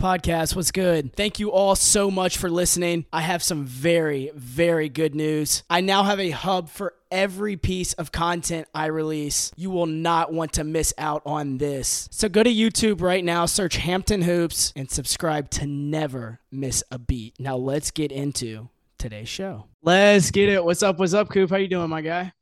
[0.00, 1.14] Podcast was good.
[1.14, 3.04] Thank you all so much for listening.
[3.12, 5.62] I have some very, very good news.
[5.68, 9.52] I now have a hub for every piece of content I release.
[9.56, 12.08] You will not want to miss out on this.
[12.10, 16.98] So go to YouTube right now, search Hampton Hoops, and subscribe to never miss a
[16.98, 17.38] beat.
[17.38, 19.66] Now let's get into today's show.
[19.82, 20.64] Let's get it.
[20.64, 20.98] What's up?
[20.98, 21.50] What's up, Coop?
[21.50, 22.32] How you doing, my guy?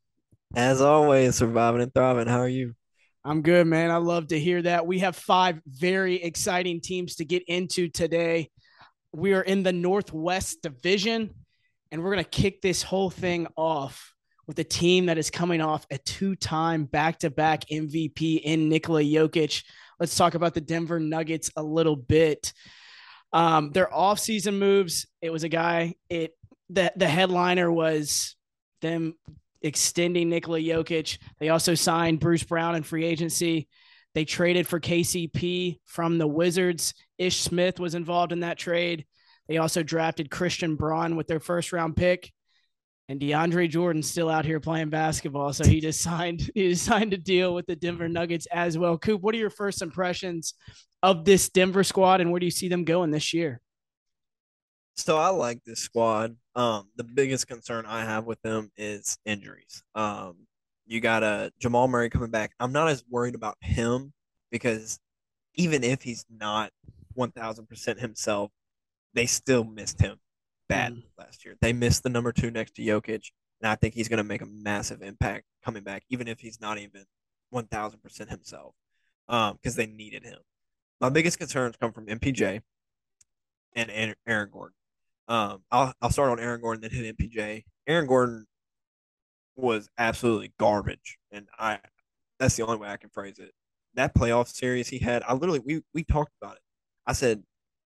[0.55, 2.29] As always, surviving and thriving.
[2.29, 2.75] How are you?
[3.29, 3.91] I'm good, man.
[3.91, 4.87] I love to hear that.
[4.87, 8.49] We have five very exciting teams to get into today.
[9.13, 11.35] We are in the Northwest Division,
[11.93, 14.15] and we're going to kick this whole thing off
[14.47, 18.71] with a team that is coming off a two time back to back MVP in
[18.71, 19.63] Nikola Jokic.
[20.01, 22.55] Let's talk about the Denver Nuggets a little bit.
[23.35, 26.33] Um, their offseason moves, it was a guy, it
[26.71, 28.37] the, the headliner was
[28.81, 29.17] them
[29.63, 31.19] extending Nikola Jokic.
[31.39, 33.69] They also signed Bruce Brown in free agency.
[34.15, 36.95] They traded for KCP from the Wizards.
[37.19, 39.07] Ish Smith was involved in that trade.
[39.49, 42.33] They also drafted Christian Braun with their first round pick.
[43.11, 45.53] And DeAndre Jordan's still out here playing basketball.
[45.53, 48.99] So he just signed he just signed a deal with the Denver Nuggets as well.
[48.99, 50.55] Coop, what are your first impressions
[51.03, 53.61] of this Denver squad and where do you see them going this year?
[54.99, 56.37] So I like this squad.
[56.57, 59.85] Um, the biggest concern I have with them is injuries.
[59.95, 60.35] Um,
[60.87, 62.51] you got a Jamal Murray coming back.
[62.59, 64.13] I'm not as worried about him
[64.51, 64.99] because
[65.55, 66.73] even if he's not
[67.17, 68.51] 1000% himself,
[69.15, 70.19] they still missed him
[70.69, 71.03] bad mm.
[71.17, 71.57] last year.
[71.61, 73.31] They missed the number two next to Jokic,
[73.63, 76.61] and I think he's going to make a massive impact coming back, even if he's
[76.61, 77.05] not even
[77.55, 78.75] 1000% himself,
[79.29, 80.39] because um, they needed him.
[81.01, 82.63] My biggest concerns come from MPJ
[83.77, 84.75] and Aaron Gordon.
[85.29, 87.65] Um, I'll I'll start on Aaron Gordon, then hit MPJ.
[87.87, 88.47] Aaron Gordon
[89.57, 91.79] was absolutely garbage, and I
[92.39, 93.53] that's the only way I can phrase it.
[93.95, 96.63] That playoff series he had, I literally we we talked about it.
[97.07, 97.43] I said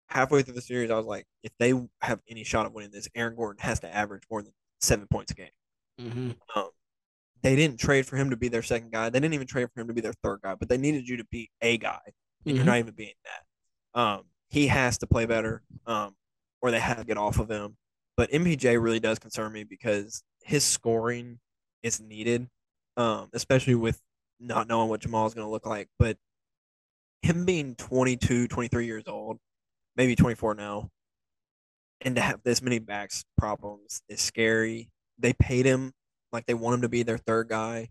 [0.08, 3.08] halfway through the series, I was like, if they have any shot of winning this,
[3.16, 5.50] Aaron Gordon has to average more than seven points a game.
[6.02, 6.32] Mm-hmm.
[6.56, 6.70] Um,
[7.42, 9.10] they didn't trade for him to be their second guy.
[9.10, 11.18] They didn't even trade for him to be their third guy, but they needed you
[11.18, 12.14] to be a guy, and
[12.46, 12.56] mm-hmm.
[12.56, 14.00] you're not even being that.
[14.00, 15.62] Um, he has to play better.
[15.86, 16.16] Um,
[16.62, 17.78] or they have to get off of him.
[18.18, 21.40] But MPJ really does concern me because his scoring
[21.84, 22.48] is needed,
[22.98, 24.02] um, especially with
[24.40, 25.88] not knowing what Jamal is going to look like.
[25.98, 26.18] But
[27.22, 29.38] him being 22, 23 years old,
[29.96, 30.90] maybe 24 now,
[32.02, 34.90] and to have this many backs problems is scary.
[35.18, 35.94] They paid him
[36.32, 37.90] like they want him to be their third guy,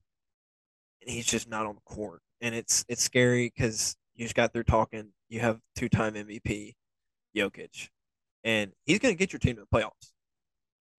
[1.02, 2.20] and he's just not on the court.
[2.40, 5.10] And it's it's scary because you just got through talking.
[5.28, 6.74] You have two time MVP,
[7.36, 7.88] Jokic,
[8.44, 10.12] and he's going to get your team to the playoffs.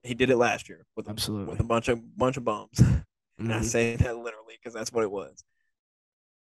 [0.04, 1.52] He did it last year with a, Absolutely.
[1.52, 2.78] with a bunch of bunch of bums.
[2.78, 2.94] Mm-hmm.
[3.40, 3.66] and I mm-hmm.
[3.66, 5.44] say that literally because that's what it was.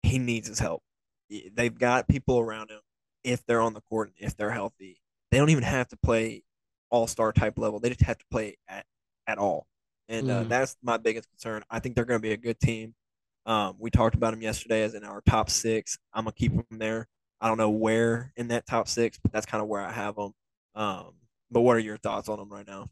[0.03, 0.83] He needs his help.
[1.29, 2.79] They've got people around him
[3.23, 4.99] if they're on the court, and if they're healthy.
[5.31, 6.43] They don't even have to play
[6.89, 7.79] all star type level.
[7.79, 8.85] They just have to play at
[9.27, 9.67] at all.
[10.09, 10.41] And mm.
[10.41, 11.63] uh, that's my biggest concern.
[11.69, 12.95] I think they're going to be a good team.
[13.45, 15.97] Um, we talked about them yesterday as in our top six.
[16.13, 17.07] I'm gonna keep them there.
[17.39, 20.15] I don't know where in that top six, but that's kind of where I have
[20.15, 20.33] them.
[20.75, 21.13] Um,
[21.49, 22.87] but what are your thoughts on them right now?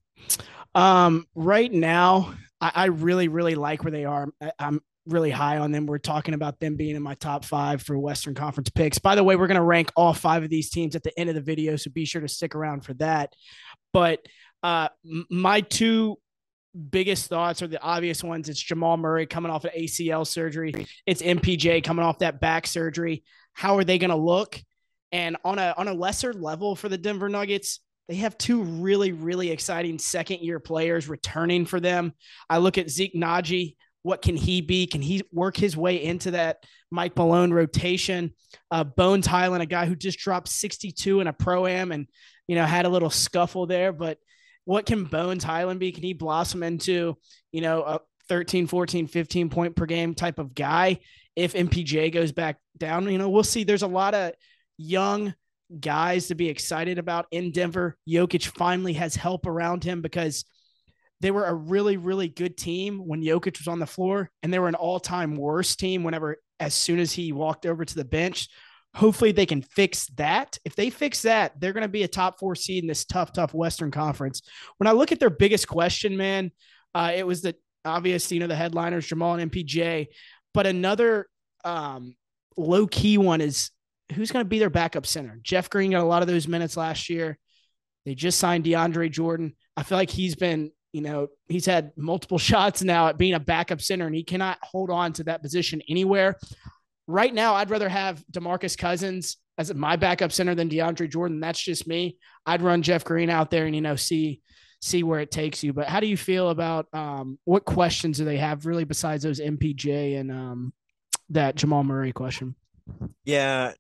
[0.76, 4.28] Um, right now, I, I really, really like where they are.
[4.42, 5.86] I, I'm really high on them.
[5.86, 9.00] We're talking about them being in my top five for Western Conference picks.
[9.00, 11.30] By the way, we're going to rank all five of these teams at the end
[11.30, 13.34] of the video, so be sure to stick around for that.
[13.94, 14.26] But
[14.62, 14.90] uh,
[15.30, 16.18] my two
[16.92, 18.50] biggest thoughts are the obvious ones.
[18.50, 20.74] It's Jamal Murray coming off an ACL surgery.
[21.06, 23.24] It's MPJ coming off that back surgery.
[23.54, 24.62] How are they going to look?
[25.12, 29.12] And on a on a lesser level for the Denver Nuggets, they have two really
[29.12, 32.14] really exciting second year players returning for them.
[32.50, 33.76] I look at Zeke Nnaji.
[34.04, 34.88] What can he be?
[34.88, 38.34] Can he work his way into that Mike Malone rotation?
[38.72, 42.08] Uh, Bones Hyland, a guy who just dropped 62 in a pro am and
[42.48, 44.20] you know had a little scuffle there, but
[44.70, 45.92] what can Bones Hyland be?
[45.92, 47.18] Can he blossom into,
[47.52, 51.00] you know, a 13, 14, 15 point per game type of guy
[51.36, 53.12] if MPJ goes back down?
[53.12, 53.64] You know, we'll see.
[53.64, 54.34] There's a lot of
[54.80, 55.36] young
[55.80, 57.98] guys to be excited about in Denver.
[58.08, 60.46] Jokic finally has help around him because
[61.22, 64.60] they were a really, really good team when Jokic was on the floor, and they
[64.60, 68.06] were an all time worst team whenever, as soon as he walked over to the
[68.06, 68.48] bench.
[68.96, 70.58] Hopefully, they can fix that.
[70.66, 73.34] If they fix that, they're going to be a top four seed in this tough,
[73.34, 74.42] tough Western Conference.
[74.78, 76.52] When I look at their biggest question, man,
[76.96, 77.56] uh, it was the
[77.86, 80.08] obvious, you know, the headliners, Jamal and MPJ.
[80.54, 81.28] But another
[81.64, 82.16] um,
[82.58, 83.70] low key one is
[84.14, 85.40] who's going to be their backup center?
[85.44, 87.38] Jeff Green got a lot of those minutes last year.
[88.06, 89.56] They just signed DeAndre Jordan.
[89.76, 93.40] I feel like he's been, you know, he's had multiple shots now at being a
[93.40, 96.38] backup center and he cannot hold on to that position anywhere.
[97.08, 101.40] Right now, I'd rather have DeMarcus Cousins as my backup center than DeAndre Jordan.
[101.40, 102.18] That's just me.
[102.46, 104.42] I'd run Jeff Green out there and you know see
[104.82, 105.74] see where it takes you.
[105.74, 109.42] But how do you feel about um, what questions do they have really besides those
[109.42, 110.74] MPJ and um,
[111.30, 112.56] that Jamal Murray question?
[113.26, 113.74] Yeah,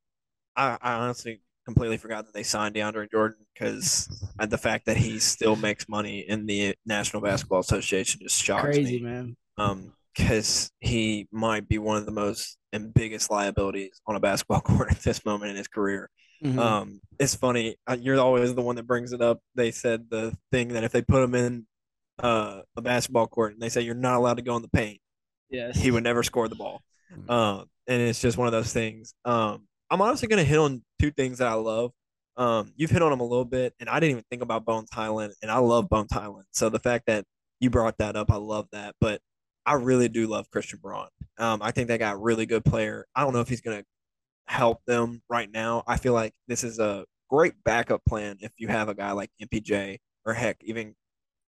[0.59, 4.07] I, I honestly completely forgot that they signed DeAndre Jordan because
[4.39, 8.97] the fact that he still makes money in the National Basketball Association just shocks Crazy,
[8.97, 9.03] me.
[9.03, 9.37] man.
[9.57, 14.59] Um, because he might be one of the most and biggest liabilities on a basketball
[14.69, 16.09] court at this moment in his career.
[16.43, 16.57] Mhm.
[16.57, 17.75] Um, it's funny.
[17.87, 19.39] uh, You're always the one that brings it up.
[19.55, 21.65] They said the thing that if they put him in
[22.21, 24.99] uh, a basketball court and they say you're not allowed to go in the paint,
[25.49, 25.77] yes.
[25.77, 26.81] he would never score the ball.
[27.13, 27.29] Mhm.
[27.29, 29.13] Um, and it's just one of those things.
[29.23, 31.91] Um, I'm honestly going to hit on two things that I love.
[32.37, 34.89] Um, you've hit on them a little bit, and I didn't even think about Bones
[34.91, 36.45] Hyland, and I love Bones Hyland.
[36.51, 37.25] So the fact that
[37.59, 38.95] you brought that up, I love that.
[39.01, 39.21] But
[39.65, 41.09] I really do love Christian Braun.
[41.37, 43.05] Um, I think they got a really good player.
[43.15, 43.85] I don't know if he's going to
[44.47, 45.83] help them right now.
[45.85, 49.29] I feel like this is a great backup plan if you have a guy like
[49.41, 50.95] MPJ or heck, even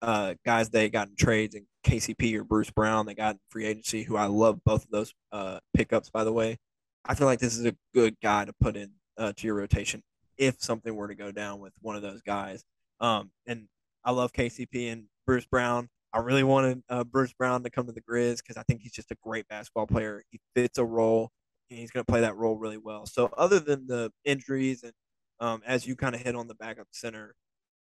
[0.02, 3.66] uh, guys they got in trades and KCP or Bruce Brown they got in free
[3.66, 6.58] agency, who I love both of those uh, pickups, by the way.
[7.06, 10.04] I feel like this is a good guy to put in uh, to your rotation
[10.38, 12.64] if something were to go down with one of those guys.
[13.00, 13.68] Um, and
[14.04, 15.90] I love KCP and Bruce Brown.
[16.14, 18.92] I really wanted uh, Bruce Brown to come to the Grizz because I think he's
[18.92, 20.24] just a great basketball player.
[20.30, 21.32] He fits a role,
[21.70, 23.06] and he's going to play that role really well.
[23.06, 24.94] So, other than the injuries and
[25.40, 27.36] um, as you kind of hit on the backup center,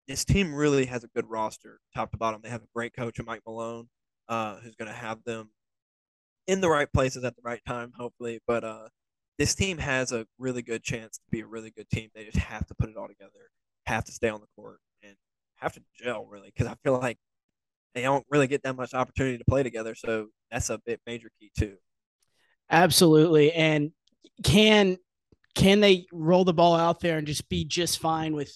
[0.08, 2.40] this team really has a good roster, top to bottom.
[2.42, 3.88] They have a great coach, in Mike Malone,
[4.28, 5.50] uh, who's going to have them
[6.46, 8.40] in the right places at the right time, hopefully.
[8.46, 8.88] But uh,
[9.38, 12.10] this team has a really good chance to be a really good team.
[12.14, 13.50] They just have to put it all together,
[13.86, 15.14] have to stay on the court, and
[15.56, 16.52] have to gel really.
[16.54, 17.18] Because I feel like
[17.94, 19.94] they don't really get that much opportunity to play together.
[19.94, 21.76] So that's a bit major key too.
[22.70, 23.52] Absolutely.
[23.52, 23.90] And
[24.42, 24.96] can
[25.54, 28.50] can they roll the ball out there and just be just fine with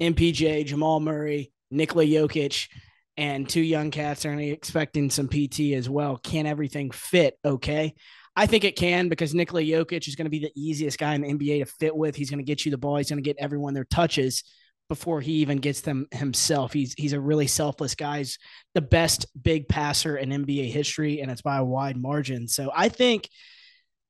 [0.00, 2.68] MPJ, Jamal Murray, Nikola Jokic,
[3.16, 6.18] and two young cats are expecting some PT as well?
[6.18, 7.94] Can everything fit okay?
[8.36, 11.22] I think it can because Nikola Jokic is going to be the easiest guy in
[11.22, 12.14] the NBA to fit with.
[12.14, 12.98] He's going to get you the ball.
[12.98, 14.44] He's going to get everyone their touches
[14.88, 16.72] before he even gets them himself.
[16.72, 18.18] He's he's a really selfless guy.
[18.18, 18.38] He's
[18.74, 22.46] the best big passer in NBA history, and it's by a wide margin.
[22.46, 23.28] So I think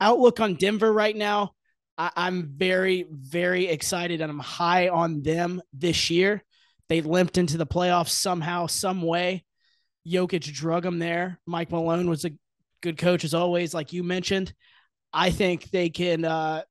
[0.00, 1.52] outlook on Denver right now,
[1.96, 6.42] I, I'm very, very excited and I'm high on them this year.
[6.88, 9.44] They limped into the playoffs somehow, some way.
[10.06, 11.40] Jokic drug them there.
[11.46, 12.30] Mike Malone was a
[12.86, 14.54] good coach as always, like you mentioned.
[15.12, 16.62] I think they can uh,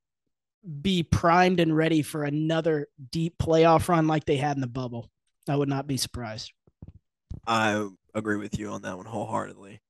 [0.81, 5.09] be primed and ready for another deep playoff run like they had in the bubble.
[5.50, 6.53] I would not be surprised.
[7.45, 9.81] I agree with you on that one wholeheartedly.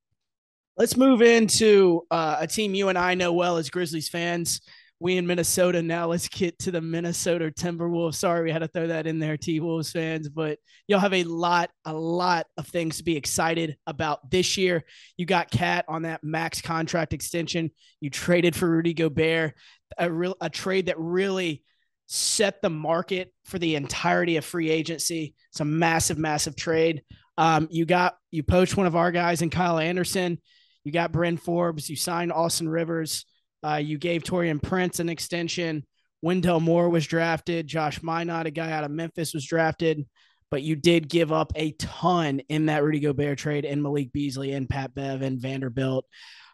[0.78, 4.62] Let's move into uh, a team you and I know well as Grizzlies fans.
[5.00, 6.08] We in Minnesota now.
[6.08, 8.16] Let's get to the Minnesota Timberwolves.
[8.16, 10.58] Sorry, we had to throw that in there, T Wolves fans, but
[10.88, 14.86] y'all have a lot, a lot of things to be excited about this year.
[15.18, 17.72] You got Cat on that max contract extension.
[18.00, 19.54] You traded for Rudy Gobert,
[19.98, 21.64] a real a trade that really
[22.08, 25.36] set the market for the entirety of free agency.
[25.52, 27.02] It's a massive, massive trade.
[27.38, 30.40] Um, you got you poached one of our guys in Kyle Anderson.
[30.84, 31.90] You got Bryn Forbes.
[31.90, 33.26] You signed Austin Rivers.
[33.64, 35.86] Uh, you gave Taurean Prince an extension.
[36.22, 37.68] Wendell Moore was drafted.
[37.68, 40.06] Josh Minott, a guy out of Memphis, was drafted.
[40.52, 44.54] But you did give up a ton in that Rudy Gobert trade and Malik Beasley
[44.54, 46.06] and Pat Bev and Vanderbilt.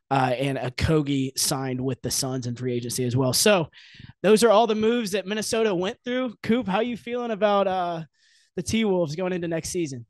[0.09, 3.31] Uh, and Okogie signed with the Suns in free agency as well.
[3.31, 3.69] So
[4.23, 6.33] those are all the moves that Minnesota went through.
[6.43, 8.03] Coop, how you feeling about uh,
[8.57, 10.05] the T Wolves going into next season?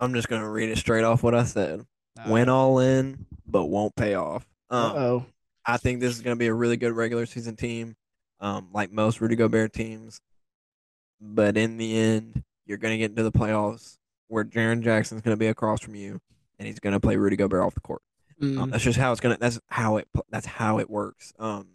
[0.00, 1.80] I'm just gonna read it straight off what I said.
[2.18, 4.44] Uh, Went all in, but won't pay off.
[4.70, 5.26] Um, oh.
[5.68, 7.94] I think this is going to be a really good regular season team,
[8.40, 10.20] um, like most Rudy Gobert teams.
[11.20, 13.98] But in the end, you're going to get into the playoffs
[14.28, 16.20] where Jaren Jackson's going to be across from you,
[16.58, 18.02] and he's going to play Rudy Gobert off the court.
[18.40, 18.70] Um, Mm.
[18.70, 19.40] that's just how it's going to.
[19.40, 20.08] That's how it.
[20.30, 21.32] That's how it works.
[21.40, 21.66] Um,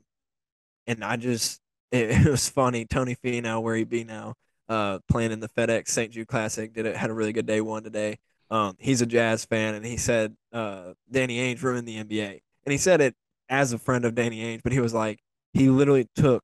[0.88, 1.60] and I just
[1.92, 2.86] it, it was funny.
[2.86, 4.36] Tony Finau, where he be now,
[4.70, 6.12] uh, playing in the FedEx St.
[6.12, 8.18] Jude Classic, did it had a really good day one today.
[8.50, 12.72] Um, he's a Jazz fan, and he said uh, Danny Ainge ruined the NBA, and
[12.72, 13.14] he said it
[13.54, 15.20] as a friend of Danny Ainge, but he was like
[15.54, 16.44] he literally took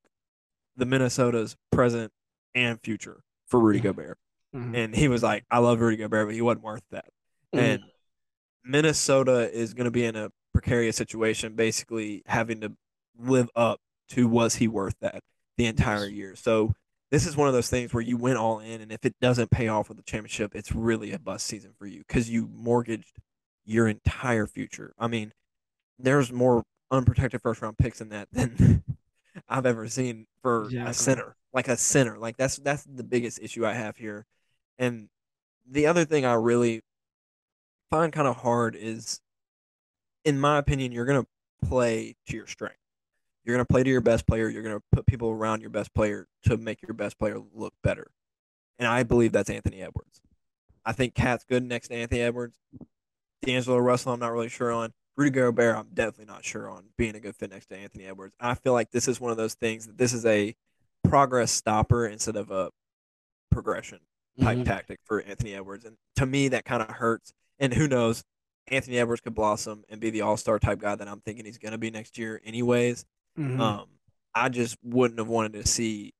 [0.75, 2.11] the Minnesota's present
[2.53, 3.83] and future for Rudy Mhm.
[3.83, 4.17] Gobert,
[4.55, 4.75] Mhm.
[4.75, 7.09] and he was like, I love Rudy Gobert, but he wasn't worth that.
[7.51, 7.59] Mhm.
[7.59, 7.83] And
[8.63, 12.75] Minnesota is going to be in a precarious situation, basically having to
[13.17, 15.23] live up to was he worth that
[15.57, 16.35] the entire year.
[16.35, 16.73] So
[17.09, 19.49] this is one of those things where you went all in, and if it doesn't
[19.49, 23.17] pay off with the championship, it's really a bust season for you because you mortgaged
[23.65, 24.93] your entire future.
[24.99, 25.33] I mean,
[25.97, 28.83] there's more unprotected first round picks in that than
[29.47, 30.91] I've ever seen for exactly.
[30.91, 32.17] a center, like a center.
[32.17, 34.25] Like that's that's the biggest issue I have here.
[34.77, 35.09] And
[35.69, 36.81] the other thing I really
[37.89, 39.19] find kind of hard is,
[40.25, 41.27] in my opinion, you're gonna
[41.67, 42.77] play to your strength.
[43.43, 44.49] You're gonna play to your best player.
[44.49, 48.11] You're gonna put people around your best player to make your best player look better.
[48.77, 50.21] And I believe that's Anthony Edwards.
[50.85, 52.57] I think KAT's good next to Anthony Edwards.
[53.41, 54.93] D'Angelo Russell, I'm not really sure on.
[55.19, 58.33] Rudy Gobert, I'm definitely not sure on being a good fit next to Anthony Edwards.
[58.39, 60.55] I feel like this is one of those things that this is a
[61.03, 62.69] progress stopper instead of a
[63.51, 63.99] progression
[64.39, 64.63] type mm-hmm.
[64.63, 65.83] tactic for Anthony Edwards.
[65.83, 67.33] And to me, that kind of hurts.
[67.59, 68.23] And who knows,
[68.69, 71.57] Anthony Edwards could blossom and be the all star type guy that I'm thinking he's
[71.57, 73.03] going to be next year, anyways.
[73.37, 73.59] Mm-hmm.
[73.59, 73.87] Um,
[74.33, 76.13] I just wouldn't have wanted to see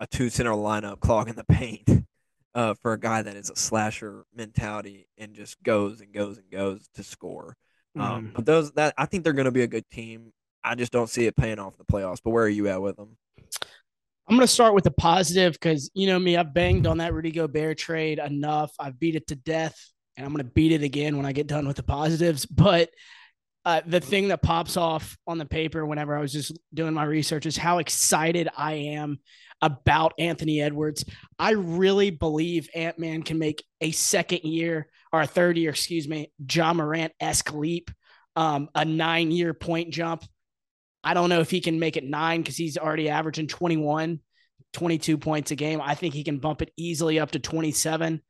[0.00, 2.06] a two center lineup clogging the paint
[2.54, 6.50] uh, for a guy that is a slasher mentality and just goes and goes and
[6.50, 7.54] goes to score.
[7.96, 8.14] Um, mm-hmm.
[8.14, 10.32] Um, but those that I think they're going to be a good team.
[10.62, 12.18] I just don't see it paying off in the playoffs.
[12.22, 13.16] But where are you at with them?
[14.28, 17.14] I'm going to start with the positive because you know me, I've banged on that
[17.14, 18.72] Rudy Gobert trade enough.
[18.78, 19.78] I've beat it to death,
[20.16, 22.46] and I'm going to beat it again when I get done with the positives.
[22.56, 22.90] But
[23.64, 27.02] uh, the thing that pops off on the paper whenever I was just doing my
[27.02, 29.18] research is how excited I am
[29.60, 31.04] about Anthony Edwards.
[31.38, 36.08] I really believe Ant Man can make a second year or a third year, excuse
[36.08, 37.90] me, Ja Morant esque leap,
[38.34, 40.24] um, a nine year point jump.
[41.02, 44.20] I don't know if he can make it nine because he's already averaging 21,
[44.72, 45.80] 22 points a game.
[45.80, 48.20] I think he can bump it easily up to 27.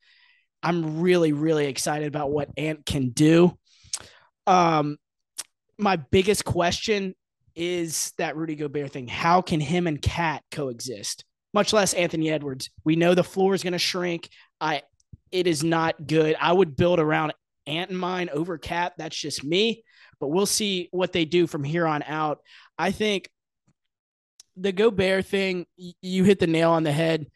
[0.62, 3.56] I'm really, really excited about what Ant can do.
[4.46, 4.98] Um,
[5.78, 7.14] my biggest question
[7.54, 9.08] is that Rudy Gobert thing.
[9.08, 11.24] How can him and KAT coexist?
[11.54, 12.70] Much less Anthony Edwards.
[12.84, 14.28] We know the floor is going to shrink.
[14.60, 14.82] I
[15.36, 16.34] it is not good.
[16.40, 17.34] I would build around
[17.66, 18.94] Ant and mine over KAT.
[18.96, 19.84] That's just me.
[20.18, 22.38] But we'll see what they do from here on out.
[22.78, 23.28] I think
[24.56, 27.26] the Gobert thing, you hit the nail on the head.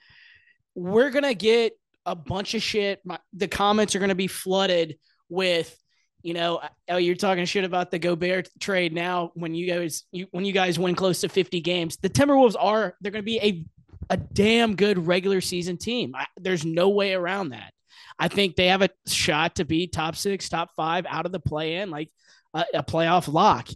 [0.75, 1.75] We're gonna get
[2.07, 3.01] a bunch of shit.
[3.05, 5.77] My, the comments are gonna be flooded with
[6.23, 9.31] you know, oh, you're talking shit about the Gobert trade now.
[9.33, 12.95] When you guys, you, when you guys win close to 50 games, the Timberwolves are
[13.01, 13.65] they're to be a
[14.11, 16.15] a damn good regular season team.
[16.15, 17.73] I, there's no way around that.
[18.21, 21.41] I think they have a shot to be top six, top five out of the
[21.41, 22.11] play in, like
[22.53, 23.69] a, a playoff lock.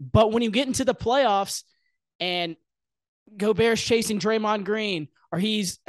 [0.00, 1.64] But when you get into the playoffs
[2.20, 2.56] and
[3.36, 5.80] Gobert's chasing Draymond Green, or he's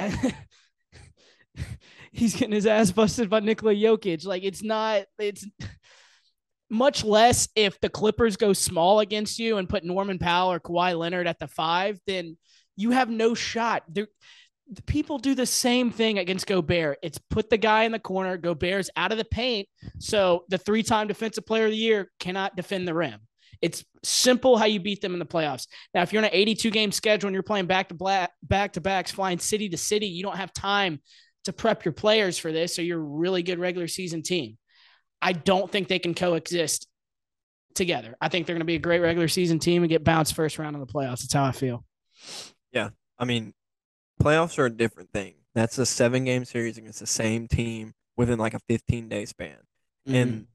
[2.12, 4.26] he's getting his ass busted by Nikola Jokic.
[4.26, 5.46] Like it's not it's
[6.68, 10.98] much less if the Clippers go small against you and put Norman Powell or Kawhi
[10.98, 12.36] Leonard at the five, then
[12.74, 13.84] you have no shot.
[14.86, 16.98] People do the same thing against Gobert.
[17.02, 18.36] It's put the guy in the corner.
[18.36, 19.68] Gobert's out of the paint,
[19.98, 23.20] so the three-time defensive player of the year cannot defend the rim.
[23.62, 25.66] It's simple how you beat them in the playoffs.
[25.94, 28.72] Now, if you're on an 82 game schedule and you're playing back to back back
[28.74, 31.00] to backs, flying city to city, you don't have time
[31.44, 34.58] to prep your players for this, so you're a really good regular season team.
[35.22, 36.86] I don't think they can coexist
[37.74, 38.16] together.
[38.20, 40.58] I think they're going to be a great regular season team and get bounced first
[40.58, 41.20] round in the playoffs.
[41.20, 41.84] That's how I feel.
[42.72, 42.90] Yeah.
[43.18, 43.54] I mean,
[44.22, 45.34] playoffs are a different thing.
[45.54, 49.58] That's a seven game series against the same team within like a 15 day span.
[50.06, 50.14] Mm-hmm.
[50.14, 50.46] And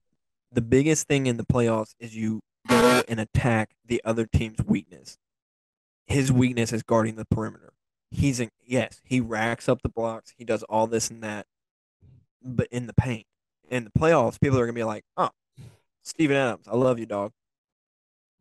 [0.51, 5.17] the biggest thing in the playoffs is you go and attack the other team's weakness.
[6.07, 7.71] His weakness is guarding the perimeter
[8.11, 11.47] he's in, yes, he racks up the blocks, he does all this and that,
[12.43, 13.25] but in the paint,
[13.69, 15.29] in the playoffs, people are gonna be like, "Oh,
[16.03, 17.31] Steven Adams, I love you, dog.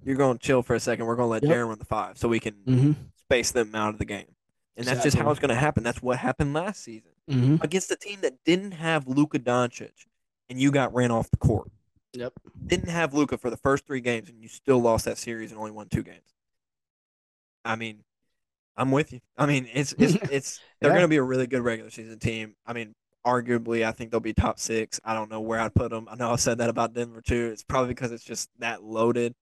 [0.03, 1.05] You're going to chill for a second.
[1.05, 1.53] We're going to let yep.
[1.53, 2.93] Darren run the five so we can mm-hmm.
[3.17, 4.35] space them out of the game."
[4.81, 5.83] And that's just how it's going to happen.
[5.83, 7.57] That's what happened last season mm-hmm.
[7.61, 10.07] against a team that didn't have Luka Doncic,
[10.49, 11.71] and you got ran off the court.
[12.15, 12.33] Yep.
[12.67, 15.59] Didn't have Luka for the first three games, and you still lost that series and
[15.59, 16.35] only won two games.
[17.65, 18.03] I mean,
[18.77, 19.21] I'm with you.
[19.37, 20.97] I mean, it's it's it's they're yeah.
[20.97, 22.57] going to be a really good regular season team.
[22.67, 22.95] I mean,
[23.27, 24.99] arguably, I think they'll be top six.
[25.05, 26.09] I don't know where I'd put them.
[26.11, 27.51] I know I said that about Denver too.
[27.53, 29.35] It's probably because it's just that loaded.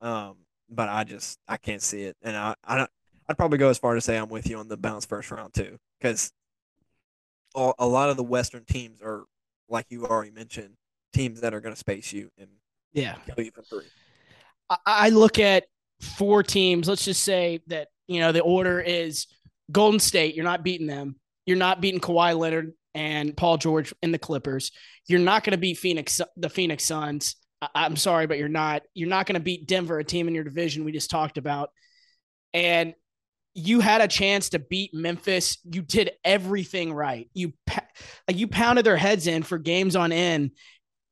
[0.00, 0.36] Um,
[0.68, 2.90] but I just I can't see it, and I I don't.
[3.28, 5.54] I'd probably go as far to say I'm with you on the bounce first round
[5.54, 6.32] too, because
[7.54, 9.24] a lot of the Western teams are
[9.68, 10.74] like you already mentioned,
[11.12, 12.48] teams that are going to space you and
[12.92, 13.86] yeah, kill you for three.
[14.86, 15.64] I look at
[16.00, 16.88] four teams.
[16.88, 19.26] Let's just say that you know, the order is
[19.70, 21.16] Golden State, you're not beating them.
[21.46, 24.70] You're not beating Kawhi Leonard and Paul George in the Clippers.
[25.08, 27.36] You're not going to beat Phoenix, the Phoenix Suns.
[27.60, 28.82] I- am sorry, but you're not.
[28.94, 31.70] You're not going to beat Denver, a team in your division we just talked about.
[32.52, 32.94] And
[33.54, 35.58] you had a chance to beat Memphis.
[35.64, 37.28] You did everything right.
[37.34, 37.52] You
[38.28, 40.52] like you pounded their heads in for games on end,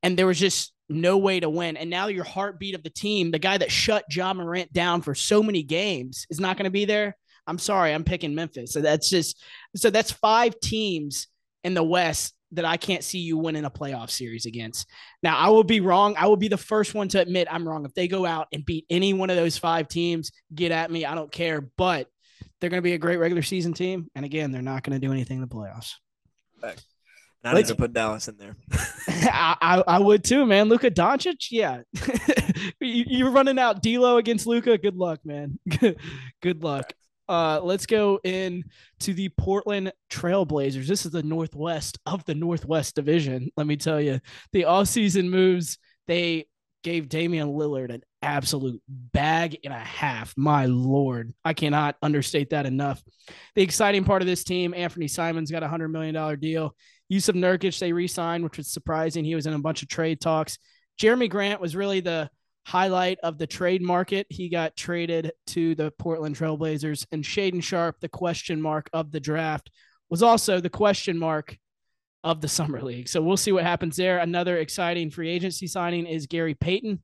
[0.03, 1.77] and there was just no way to win.
[1.77, 5.15] And now your heartbeat of the team, the guy that shut Ja Morant down for
[5.15, 7.17] so many games, is not going to be there.
[7.47, 8.73] I'm sorry, I'm picking Memphis.
[8.73, 9.43] So that's just
[9.77, 11.29] so that's five teams
[11.63, 14.89] in the West that I can't see you winning a playoff series against.
[15.23, 16.15] Now, I will be wrong.
[16.19, 17.85] I will be the first one to admit I'm wrong.
[17.85, 21.05] If they go out and beat any one of those five teams, get at me.
[21.05, 21.61] I don't care.
[21.61, 22.09] But
[22.61, 24.09] they're going to be a great regular season team.
[24.15, 25.95] And again, they're not going to do anything in the playoffs.
[27.43, 28.55] Not even put Dallas in there.
[29.09, 30.69] I, I, I, would too, man.
[30.69, 31.81] Luka Doncic, yeah.
[32.81, 34.77] you, are running out D'Lo against Luka.
[34.77, 35.59] Good luck, man.
[36.43, 36.93] Good luck.
[37.31, 38.65] Uh, let's go in
[38.99, 40.87] to the Portland Trailblazers.
[40.87, 43.51] This is the Northwest of the Northwest Division.
[43.57, 44.21] Let me tell you,
[44.53, 45.79] the offseason moves
[46.09, 46.47] they
[46.83, 50.35] gave Damian Lillard an absolute bag and a half.
[50.37, 53.03] My lord, I cannot understate that enough.
[53.55, 56.75] The exciting part of this team, Anfernee Simons got a hundred million dollar deal.
[57.11, 59.25] Jusuf Nurkic they re-signed, which was surprising.
[59.25, 60.59] He was in a bunch of trade talks.
[61.01, 62.31] Jerami Grant was really the
[62.67, 64.27] highlight of the trade market.
[64.29, 69.21] He got traded to the Portland Trailblazers, and Shaedon Sharpe, the question mark of the
[69.21, 69.71] draft,
[70.09, 71.57] was also the question mark
[72.23, 73.09] of the summer league.
[73.09, 74.19] So we'll see what happens there.
[74.19, 77.03] Another exciting free agency signing is Gary Payton,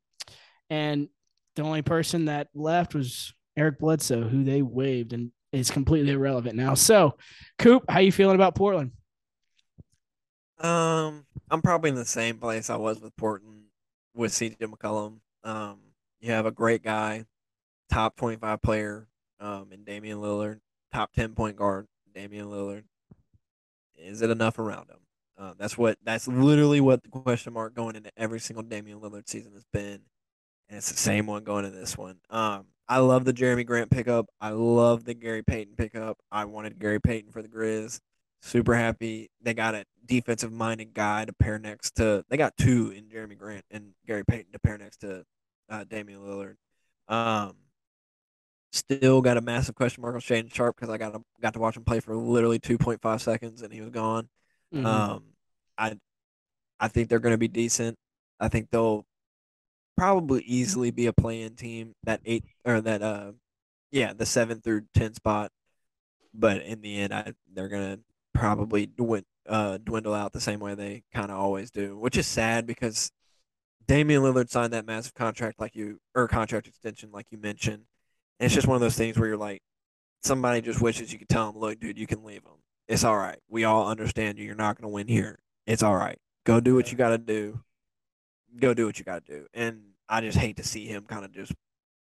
[0.71, 1.09] and
[1.55, 6.57] the only person that left was Eric Bledsoe, who they waived and is completely irrelevant
[6.57, 6.75] now.
[6.75, 7.17] So,
[7.59, 8.93] Coop, how you feeling about Portland?
[10.59, 13.65] Um, I'm probably in the same place I was with Portland
[14.15, 15.19] with CJ McCollum.
[15.45, 15.79] Um,
[16.21, 17.25] you have a great guy,
[17.91, 19.09] top 25 player,
[19.41, 20.61] um, in Damian Lillard,
[20.93, 22.85] top 10 point guard, Damian Lillard.
[23.97, 24.99] Is it enough around him?
[25.39, 25.99] Uh, that's what.
[26.03, 30.01] That's literally what the question mark going into every single Damian Lillard season has been,
[30.69, 32.19] and it's the same one going to this one.
[32.31, 34.27] Um, I love the Jerami Grant pickup.
[34.41, 36.19] I love the Gary Payton pickup.
[36.31, 38.01] I wanted Gary Payton for the Grizz.
[38.43, 42.25] Super happy they got a defensive minded guy to pair next to.
[42.29, 45.25] They got two in Jerami Grant and Gary Payton to pair next to
[45.69, 46.57] uh, Damian Lillard.
[47.09, 47.57] Um,
[48.73, 51.77] still got a massive question mark on Shane Sharp because I got got to watch
[51.77, 54.29] him play for literally two point five seconds and he was gone.
[54.73, 54.87] Mm-hmm.
[54.87, 55.25] Um,
[55.77, 55.97] I
[56.79, 57.97] I think they're going to be decent.
[58.39, 59.05] I think they'll
[59.97, 63.33] probably easily be a play-in team that eight or that uh
[63.91, 65.51] yeah the seven through ten spot.
[66.35, 67.99] But in the end, I they're gonna
[68.35, 72.27] probably dwindle, uh, dwindle out the same way they kind of always do, which is
[72.27, 73.11] sad because
[73.87, 77.85] Damian Lillard signed that massive contract like you or contract extension like you mentioned.
[78.39, 79.63] And it's just one of those things where you're like,
[80.23, 83.17] somebody just wishes you could tell them look, dude, you can leave them It's all
[83.17, 83.39] right.
[83.49, 84.45] We all understand you.
[84.45, 85.39] You're not to win here.
[85.67, 86.19] It's all right.
[86.45, 87.61] Go do what you got to do.
[88.59, 89.47] Go do what you got to do.
[89.55, 91.53] And I just hate to see him kind of just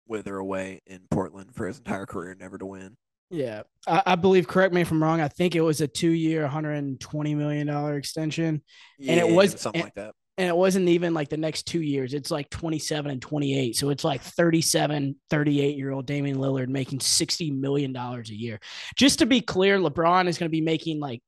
[0.08, 2.98] wither away in Portland for his entire career, never to win.
[3.32, 4.48] Yeah, I, I, believe.
[4.48, 5.20] Correct me if I'm wrong.
[5.20, 8.62] I think it was a two-year, 120 million dollar extension,
[9.00, 11.64] yeah, and it was something and, like that and it wasn't even like the next
[11.64, 12.14] two years.
[12.14, 13.76] It's like 27 and 28.
[13.76, 18.60] So it's like 37, 38 year old Damian Lillard making $60 million a year.
[18.98, 21.22] Just to be clear, LeBron is going to be making like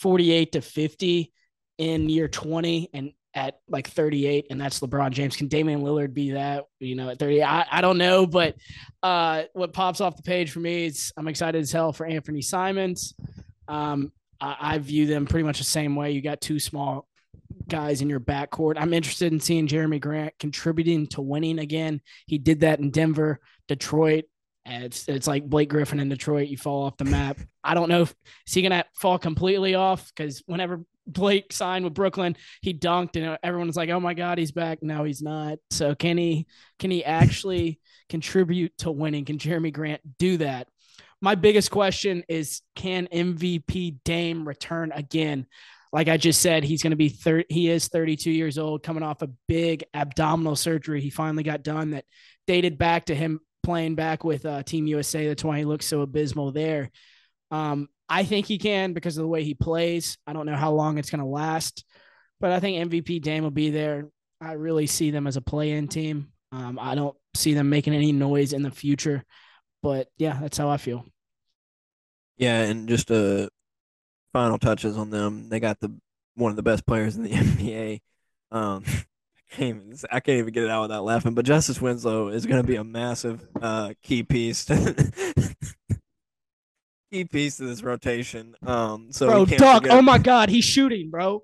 [0.00, 1.32] 48 to 50
[1.78, 4.48] in year 20 and at like 38.
[4.50, 5.36] And that's LeBron James.
[5.36, 7.44] Can Damian Lillard be that, you know, at 30?
[7.44, 8.26] I, I don't know.
[8.26, 8.56] But
[9.00, 12.42] uh, what pops off the page for me is I'm excited as hell for Anfernee
[12.42, 13.14] Simons.
[13.68, 16.10] Um, I, I view them pretty much the same way.
[16.10, 17.06] You got two small
[17.68, 18.74] guys in your backcourt.
[18.76, 22.00] I'm interested in seeing Jerami Grant contributing to winning again.
[22.26, 24.24] He did that in Denver, Detroit.
[24.66, 26.48] It's it's like Blake Griffin in Detroit.
[26.48, 27.38] You fall off the map.
[27.64, 28.14] I don't know if
[28.46, 33.38] is he gonna fall completely off because whenever Blake signed with Brooklyn, he dunked and
[33.42, 35.58] everyone was like, "Oh my God, he's back." No, he's not.
[35.70, 36.46] So can he
[36.78, 39.24] can he actually contribute to winning?
[39.24, 40.68] Can Jerami Grant do that?
[41.20, 45.46] My biggest question is, can MVP Dame return again?
[45.92, 49.02] like I just said, he's going to be 30, he is 32 years old, coming
[49.02, 51.00] off a big abdominal surgery.
[51.00, 52.04] He finally got done that
[52.46, 55.26] dated back to him playing back with uh, Team USA.
[55.26, 56.90] That's why he looks so abysmal there.
[57.50, 60.18] Um, I think he can because of the way he plays.
[60.26, 61.84] I don't know how long it's going to last,
[62.40, 64.08] but I think MVP Dame will be there.
[64.40, 66.28] I really see them as a play-in team.
[66.52, 69.24] Um, I don't see them making any noise in the future,
[69.82, 71.04] but yeah, that's how I feel.
[72.36, 73.50] Yeah, and just a
[74.32, 75.48] final touches on them.
[75.48, 75.94] They got the
[76.34, 78.00] one of the best players in the NBA.
[78.50, 78.84] Um,
[79.50, 81.34] I can't, even, I can't even get it out without laughing.
[81.34, 84.66] But Justice Winslow is going to be a massive uh, key piece.
[84.66, 85.54] To
[87.10, 88.54] key piece to this rotation.
[88.66, 91.42] Um, so bro, Doc, forget- oh my God, he's shooting, bro.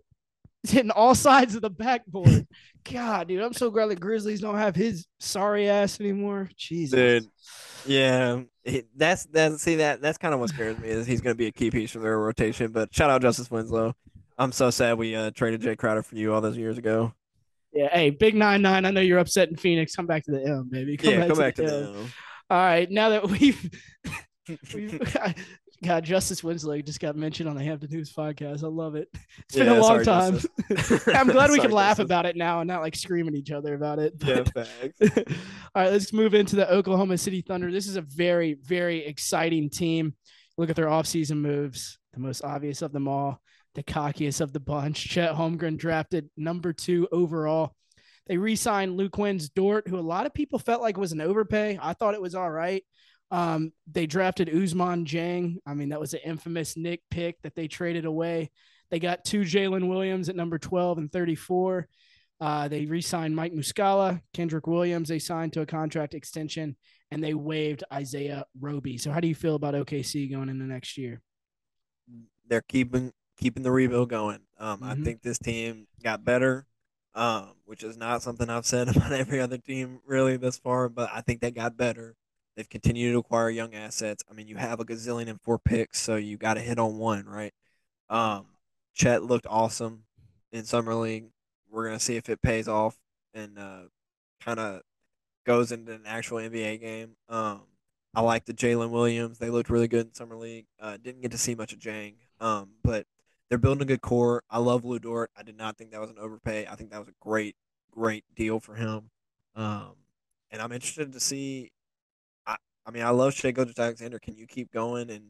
[0.62, 2.46] He's hitting all sides of the backboard.
[2.92, 6.50] God, dude, I'm so glad the Grizzlies don't have his sorry ass anymore.
[6.56, 7.30] Jesus, dude.
[7.86, 8.42] Yeah,
[8.94, 11.46] that's that's see that that's kind of what scares me is he's going to be
[11.46, 12.72] a key piece for their rotation.
[12.72, 13.94] But shout out Justice Winslow.
[14.36, 17.12] I'm so sad we uh, traded Jae Crowder for you all those years ago.
[17.72, 18.84] Yeah, hey, big nine nine.
[18.84, 19.94] I know you're upset in Phoenix.
[19.96, 20.96] Come back to the M, baby.
[20.96, 22.12] Come yeah, back come to back the to the M.
[22.50, 23.70] All right, now that we've
[25.84, 28.62] God, Justice Winslow just got mentioned on the Hampton Hoops podcast.
[28.62, 29.08] I love it.
[29.38, 30.40] It's been yeah, a long sorry, time.
[31.14, 32.04] I'm glad we sorry, can laugh Justice.
[32.04, 34.18] about it now and not like scream at each other about it.
[34.18, 34.50] But...
[34.54, 35.08] Yeah,
[35.74, 37.70] All right, let's move into the Oklahoma City Thunder.
[37.70, 40.14] This is a very, very exciting team.
[40.56, 41.98] Look at their offseason moves.
[42.12, 43.40] The most obvious of them all,
[43.74, 45.08] the cockiest of the bunch.
[45.08, 47.74] Chet Holmgren drafted number two overall.
[48.26, 51.78] They re-signed Luguentz Dort, who a lot of people felt like was an overpay.
[51.82, 52.82] I thought it was all right.
[53.30, 55.56] Um, they drafted Ousmane Dieng.
[55.66, 58.50] I mean, that was an infamous Nick pick that they traded away.
[58.90, 61.88] They got two Jalen Williams at number 12 and 34.
[62.40, 65.08] Uh, they re signed Mike Muscala, Kenrich Williams.
[65.08, 66.76] They signed to a contract extension
[67.10, 68.98] and they waived Isaiah Roby.
[68.98, 71.22] So, how do you feel about OKC going into next year?
[72.48, 74.40] They're keeping keeping the rebuild going.
[74.58, 74.90] Um, mm-hmm.
[74.90, 76.66] I think this team got better,
[77.14, 81.10] um, which is not something I've said about every other team really this far, but
[81.12, 82.16] I think they got better.
[82.56, 84.22] They've continued to acquire young assets.
[84.30, 86.98] I mean, you have a gazillion and four picks, so you got to hit on
[86.98, 87.52] one, right?
[88.08, 88.46] Um,
[88.94, 90.04] Chet looked awesome
[90.52, 91.26] in summer league.
[91.70, 92.96] We're gonna see if it pays off
[93.34, 93.82] and uh,
[94.40, 94.82] kind of
[95.44, 97.16] goes into an actual NBA game.
[97.28, 97.62] Um,
[98.14, 99.38] I like the Jalen Williams.
[99.38, 100.66] They looked really good in summer league.
[100.80, 103.06] Uh, didn't get to see much of Dieng, um, but
[103.48, 104.44] they're building a good core.
[104.48, 105.30] I love Lu Dort.
[105.36, 106.66] I did not think that was an overpay.
[106.70, 107.56] I think that was a great,
[107.90, 109.10] great deal for him.
[109.56, 109.94] Um,
[110.50, 111.72] and I'm interested to see
[112.86, 114.18] I mean, I love Shai Gilgeous-Alexander.
[114.18, 115.24] Can you keep going and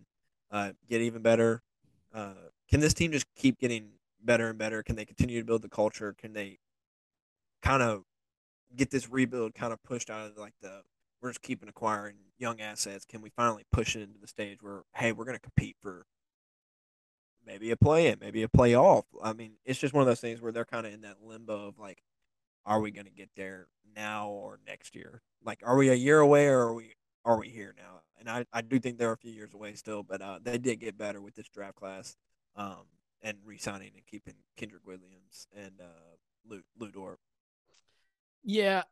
[0.50, 1.62] uh, get even better?
[2.12, 2.34] Uh,
[2.68, 3.90] can this team just keep getting
[4.22, 4.82] better and better?
[4.82, 6.14] Can they continue to build the culture?
[6.18, 6.58] Can they
[7.62, 8.02] kind of
[8.76, 10.82] get this rebuild kind of pushed out of like the
[11.20, 13.04] we're just keeping acquiring young assets?
[13.04, 16.04] Can we finally push it into the stage where hey, we're going to compete for
[17.46, 19.04] maybe a play in, maybe a playoff?
[19.22, 21.68] I mean, it's just one of those things where they're kind of in that limbo
[21.68, 22.02] of like,
[22.66, 25.22] are we going to get there now or next year?
[25.44, 28.00] Like, are we a year away or are we are we here now?
[28.18, 30.80] And I, I do think they're a few years away still, but uh, they did
[30.80, 32.16] get better with this draft class
[32.56, 32.84] um,
[33.22, 37.18] and re-signing and keeping Kenrich Williams and uh, Lou, Dort.
[38.44, 38.82] Yeah,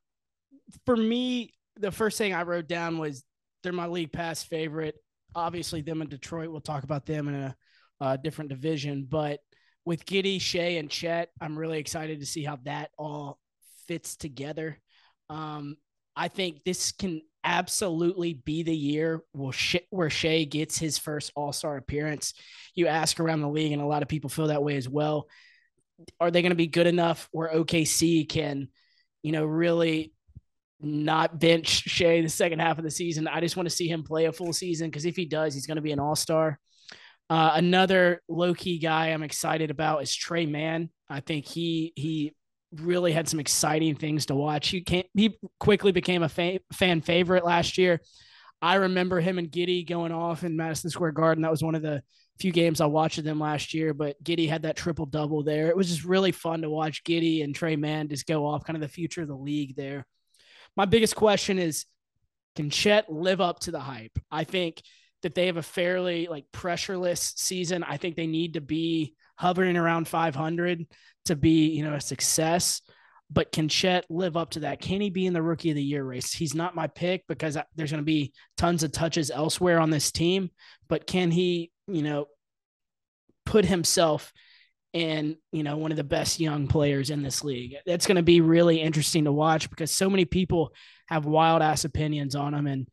[0.87, 3.25] for me, the first thing I wrote down was
[3.62, 4.97] they're my league pass favorite.
[5.35, 6.51] Obviously, them in Detroit.
[6.51, 7.57] We'll talk about them in a,
[8.01, 9.40] a different division, but
[9.85, 13.38] with Giddey, Shai, and Chet, I'm really excited to see how that all
[13.87, 14.79] fits together.
[15.29, 15.77] Um,
[16.14, 21.76] I think this can absolutely be the year where Shai gets his first All Star
[21.76, 22.35] appearance.
[22.74, 25.28] You ask around the league, and a lot of people feel that way as well.
[26.20, 28.68] Are they going to be good enough where OKC can,
[29.22, 30.12] you know, really
[30.81, 33.28] not bench Shai the second half of the season?
[33.28, 35.66] I just want to see him play a full season because if he does, he's
[35.66, 36.59] going to be an All Star.
[37.31, 40.90] Uh, another low key guy I'm excited about is Tre Mann.
[41.09, 42.35] I think he he
[42.76, 44.68] really had some exciting things to watch.
[44.68, 48.00] He came, he quickly became a fa- fan favorite last year.
[48.61, 51.42] I remember him and Giddey going off in Madison Square Garden.
[51.42, 52.02] That was one of the
[52.38, 53.92] few games I watched of them last year.
[53.92, 55.68] But Giddey had that triple double there.
[55.68, 58.76] It was just really fun to watch Giddey and Tre Mann just go off, kind
[58.76, 60.06] of the future of the league there.
[60.76, 61.87] My biggest question is,
[62.54, 64.16] can Chet live up to the hype?
[64.30, 64.82] I think
[65.22, 67.82] that they have a fairly like pressureless season.
[67.82, 70.87] I think they need to be hovering around 500
[71.26, 72.80] to be, you know, a success.
[73.30, 74.80] But can Chet live up to that?
[74.80, 76.32] Can he be in the rookie of the year race?
[76.32, 80.12] He's not my pick because there's going to be tons of touches elsewhere on this
[80.12, 80.50] team.
[80.88, 82.26] But can he, you know,
[83.46, 84.32] put himself
[84.92, 87.76] in, you know, one of the best young players in this league?
[87.87, 90.74] That's going to be really interesting to watch because so many people
[91.06, 92.66] have wild ass opinions on him.
[92.66, 92.88] And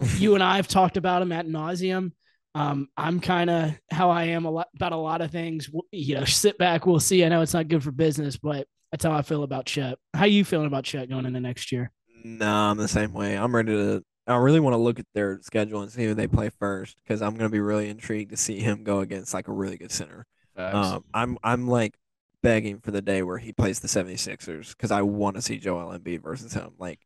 [0.16, 2.10] you and I have talked about him at nauseum.
[2.56, 5.68] Um, I'm kind of how I am a lot about a lot of things.
[5.92, 7.22] You know, sit back, we'll see.
[7.22, 9.98] I know it's not good for business, but that's how I feel about Chet.
[10.14, 11.92] How you feeling about Chet going into next year?
[12.24, 13.36] No, I'm the same way.
[13.36, 14.02] I'm ready to.
[14.26, 17.20] I really want to look at their schedule and see who they play first because
[17.20, 19.92] I'm going to be really intrigued to see him go against like a really good
[19.92, 20.24] center.
[20.56, 21.94] Um, I'm I'm like
[22.42, 25.96] begging for the day where he plays the 76ers because I want to see Joel
[25.96, 26.70] Embiid versus him.
[26.78, 27.00] Like,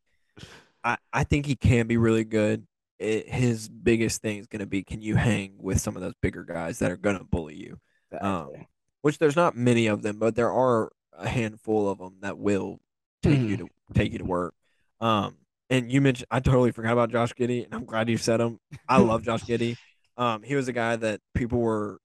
[0.81, 2.65] I I think he can be really good
[3.01, 6.13] it, his biggest thing is going to be can you hang with some of those
[6.21, 7.79] bigger guys that are going to bully you?
[8.19, 8.51] Um,
[9.01, 12.79] which there's not many of them, but there are a handful of them that will
[13.23, 13.49] take mm.
[13.49, 14.53] you to take you to work.
[14.99, 15.37] Um,
[15.69, 18.59] and you mentioned I totally forgot about Josh Giddey, and I'm glad you said him.
[18.87, 19.77] I love Josh Giddey.
[20.17, 21.97] Um, he was a guy that people were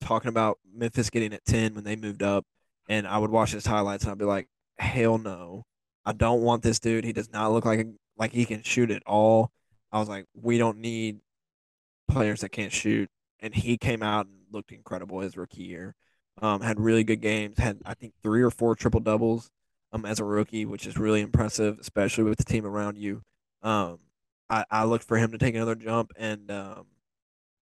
[0.00, 2.44] talking about Memphis getting at ten when they moved up,
[2.88, 5.64] and I would watch his highlights and I'd be like, hell no,
[6.04, 7.04] I don't want this dude.
[7.04, 7.84] He does not look like a,
[8.18, 9.52] like he can shoot at all.
[9.92, 11.20] I was like, we don't need
[12.08, 13.08] players that can't shoot.
[13.40, 15.94] And he came out and looked incredible his rookie year.
[16.42, 17.58] Um, had really good games.
[17.58, 19.50] Had I think three or four triple doubles.
[19.92, 23.22] um, as a rookie, which is really impressive, especially with the team around you.
[23.62, 23.98] Um,
[24.50, 26.86] I, I look for him to take another jump, and um,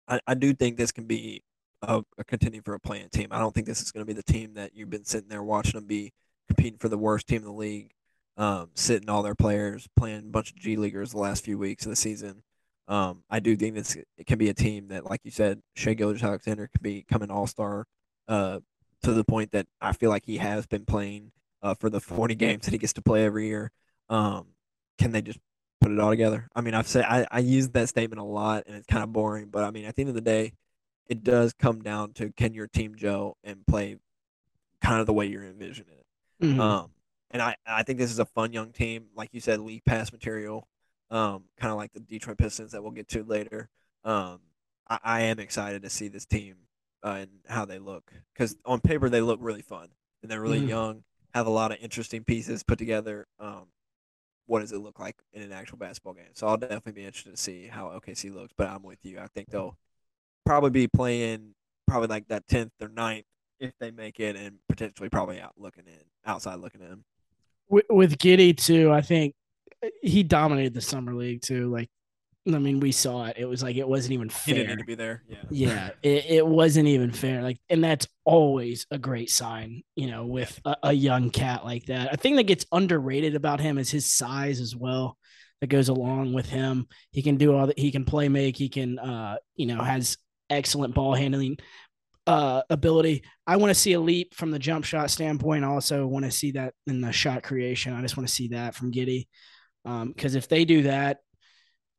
[0.09, 1.43] I, I do think this can be
[1.83, 3.29] a, a contending for a playing team.
[3.31, 5.43] I don't think this is going to be the team that you've been sitting there
[5.43, 6.13] watching them be
[6.49, 7.93] competing for the worst team in the league,
[8.41, 11.85] um, sitting all their players playing a bunch of G leaguers the last few weeks
[11.85, 12.43] of the season.
[12.89, 15.93] Um, I do think this it can be a team that, like you said, Shai
[15.93, 17.87] Gilgeous-Alexander can become an all star
[18.29, 18.61] uh,
[19.03, 22.35] to the point that I feel like he has been playing uh, for the 40
[22.35, 23.73] games that he gets to play every year.
[24.09, 24.47] Um,
[24.99, 25.39] can they just
[25.83, 26.49] put it all together?
[26.57, 29.13] I mean, I've said I, I use that statement a lot and it's kind of
[29.13, 30.55] boring, but I mean, at the end of the day,
[31.09, 33.99] it does come down to can your team Joe and play
[34.81, 36.47] kind of the way you're envisioning it.
[36.47, 36.61] Mm-hmm.
[36.61, 36.91] Um,
[37.31, 40.13] and I, I think this is a fun young team, like you said, league pass
[40.13, 40.67] material,
[41.11, 43.69] um, kind of like the Detroit Pistons that we'll get to later.
[44.05, 44.41] Um,
[44.89, 46.57] I, I am excited to see this team
[47.05, 49.89] uh, and how they look because on paper they look really fun
[50.23, 50.69] and they're really mm-hmm.
[50.69, 53.27] young, have a lot of interesting pieces put together.
[53.39, 53.67] Um,
[54.47, 56.33] what does it look like in an actual basketball game?
[56.35, 58.53] So I'll definitely be interested to see how OKC looks.
[58.57, 59.21] But I'm with you.
[59.21, 59.79] I think they'll
[60.45, 61.55] probably be playing
[61.87, 63.25] probably like that tenth or 9th
[63.61, 67.05] if they make it, and potentially probably out looking in outside looking in.
[67.71, 69.35] With, with Giddey too, I think
[70.03, 71.71] he dominated the summer league too.
[71.71, 71.89] Like
[72.47, 73.37] I mean, we saw it.
[73.39, 74.55] It was like it wasn't even fair.
[74.55, 75.23] He didn't need to be there.
[75.29, 75.43] Yeah.
[75.51, 75.91] Yeah.
[76.03, 77.43] It, it wasn't even fair.
[77.43, 81.87] Like, and that's always a great sign, you know, with a, a, young cat like
[81.87, 82.09] that.
[82.13, 85.19] I think that gets underrated about him is his size as well.
[85.61, 86.87] That goes along with him.
[87.11, 87.79] He can do all that.
[87.79, 88.57] He can play make.
[88.57, 90.17] He can, uh, you know, has
[90.49, 91.59] excellent ball handling
[92.31, 93.25] uh, ability.
[93.45, 95.65] I want to see a leap from the jump shot standpoint.
[95.65, 97.93] I also want to see that in the shot creation.
[97.93, 99.27] I just want to see that from Giddey.
[99.83, 101.19] Because um, if they do that,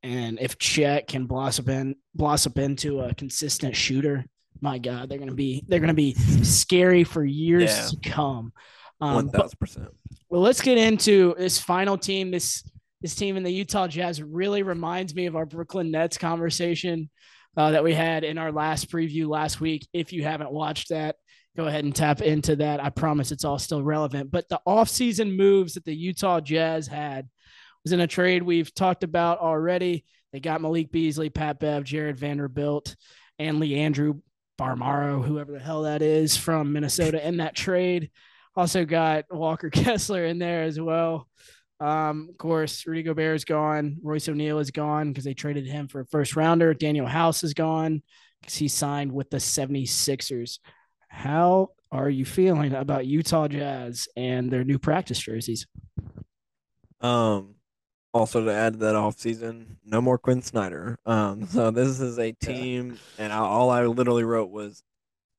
[0.03, 4.25] and if Chet can blossom in, blossom into a consistent shooter,
[4.61, 7.87] my God, they're gonna be they're gonna be scary for years yeah.
[7.87, 8.53] to come.
[9.01, 9.89] Um, One thousand percent.
[10.29, 12.31] Well, let's get into this final team.
[12.31, 12.63] This
[13.01, 17.09] this team in the Utah Jazz really reminds me of our Brooklyn Nets conversation
[17.57, 19.87] uh, that we had in our last preview last week.
[19.93, 21.15] If you haven't watched that,
[21.57, 22.83] go ahead and tap into that.
[22.83, 24.31] I promise it's all still relevant.
[24.31, 27.27] But the offseason moves that the Utah Jazz had
[27.83, 30.05] was in a trade we've talked about already.
[30.31, 32.95] They got Malik Beasley, Pat Bev, Jared Vanderbilt,
[33.37, 34.21] and Leandro
[34.57, 38.11] Bolmaro, whoever the hell that is from Minnesota in that trade.
[38.55, 41.27] Also got Walker Kessler in there as well.
[41.81, 43.97] Um, of course, Rudy Gobert is gone.
[44.03, 46.75] Royce O'Neale is gone because they traded him for a first rounder.
[46.75, 48.03] Danuel House is gone
[48.39, 50.59] because he signed with the 76ers.
[51.09, 55.65] How are you feeling about Utah Jazz and their new practice jerseys?
[57.01, 57.55] Um,
[58.13, 60.99] also to add to that off season, no more Quinn Snyder.
[61.07, 64.83] Um, so this is a team, and I, all I literally wrote was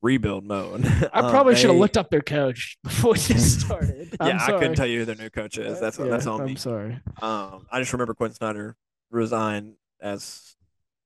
[0.03, 0.85] rebuild mode.
[1.13, 4.15] I um, probably should have looked up their coach before this started.
[4.21, 5.81] yeah, I couldn't tell you who their new coach is.
[5.81, 6.53] That's yeah, that's on I'm me.
[6.53, 7.01] I'm sorry.
[7.23, 8.77] Um, I just remember Quinn Snyder
[9.11, 10.57] resigned as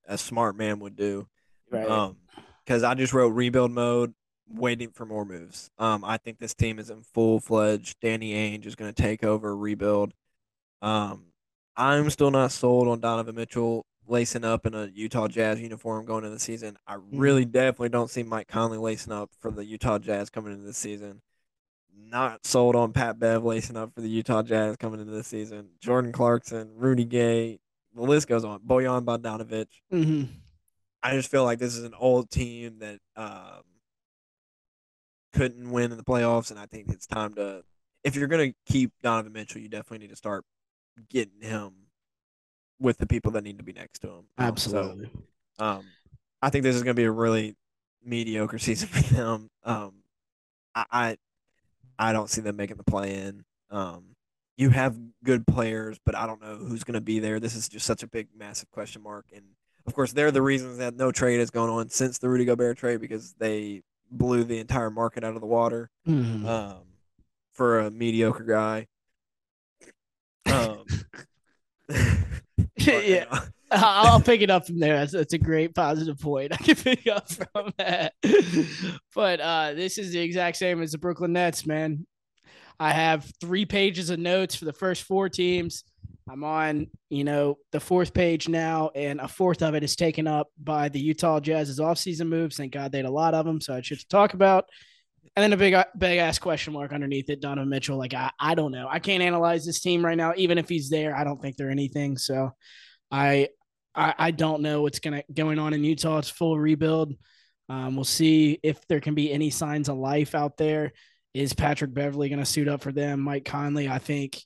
[0.08, 1.28] as smart man would do.
[1.70, 1.88] Right.
[1.88, 2.16] Um,
[2.64, 4.12] because I just wrote rebuild mode,
[4.48, 5.70] waiting for more moves.
[5.78, 8.00] Um, I think this team is in full fledged.
[8.00, 10.12] Danny Ainge is going to take over, rebuild.
[10.82, 11.26] Um,
[11.76, 16.24] I'm still not sold on Donovan Mitchell lacing up in a Utah Jazz uniform going
[16.24, 16.76] into the season.
[16.86, 17.18] I mm-hmm.
[17.18, 20.72] really definitely don't see Mike Conley lacing up for the Utah Jazz coming into the
[20.72, 21.22] season.
[21.98, 25.70] Not sold on Pat Bev lacing up for the Utah Jazz coming into the season.
[25.80, 27.58] Jordan Clarkson, Rudy Gay,
[27.94, 28.60] the list goes on.
[28.60, 29.68] Bojan Bogdanovic.
[29.92, 30.24] Mm-hmm.
[31.02, 33.62] I just feel like this is an old team that um,
[35.32, 37.62] couldn't win in the playoffs, and I think it's time to.
[38.04, 40.44] If you're going to keep Donovan Mitchell, you definitely need to start
[41.08, 41.72] getting him
[42.78, 44.24] with the people that need to be next to him.
[44.38, 45.10] Absolutely.
[45.58, 45.84] So, um,
[46.42, 47.56] I think this is going to be a really
[48.04, 49.50] mediocre season for them.
[49.64, 49.94] Um,
[50.74, 51.16] I, I,
[51.98, 53.44] I don't see them making the play in.
[53.70, 54.16] Um,
[54.56, 57.40] you have good players, but I don't know who's going to be there.
[57.40, 59.26] This is just such a big, massive question mark.
[59.34, 59.44] And
[59.86, 62.78] of course, they're the reasons that no trade has gone on since the Rudy Gobert
[62.78, 66.46] trade because they blew the entire market out of the water mm-hmm.
[66.46, 66.82] um,
[67.52, 68.86] for a mediocre guy.
[70.46, 70.84] Um,
[72.86, 73.40] yeah.
[73.70, 74.96] I'll pick it up from there.
[74.98, 76.52] That's, that's a great positive point.
[76.52, 78.12] I can pick up from that.
[79.14, 82.06] but uh, this is the exact same as the Brooklyn Nets, man.
[82.78, 85.82] I have three pages of notes for the first four teams.
[86.30, 90.26] I'm on, you know, the fourth page now, and a fourth of it is taken
[90.26, 92.56] up by the Utah Jazz's offseason moves.
[92.56, 94.68] Thank God they had a lot of them, so I should talk about.
[95.36, 97.98] And then a big, big ass question mark underneath it, Donovan Mitchell.
[97.98, 98.88] Like I, I don't know.
[98.90, 100.32] I can't analyze this team right now.
[100.36, 102.16] Even if he's there, I don't think they're anything.
[102.16, 102.52] So,
[103.10, 103.48] I,
[103.94, 106.18] I, I don't know what's gonna going on in Utah.
[106.18, 107.14] It's full rebuild.
[107.68, 110.92] Um, we'll see if there can be any signs of life out there.
[111.34, 113.20] is Patrick Beverley going to suit up for them?
[113.20, 114.40] Mike Conley, I think.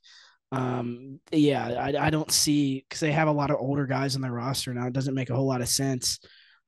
[0.52, 4.22] Um, yeah, I, I don't see because they have a lot of older guys on
[4.22, 4.86] their roster now.
[4.86, 6.18] It doesn't make a whole lot of sense.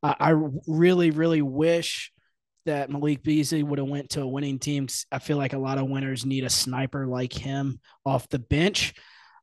[0.03, 0.35] I, I
[0.69, 2.13] really, really wish
[2.66, 4.88] that Malik Beasley would have went to a winning team.
[5.11, 8.94] I feel like a lot of winners need a sniper like him off the bench.